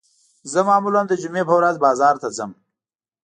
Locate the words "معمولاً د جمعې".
0.69-1.43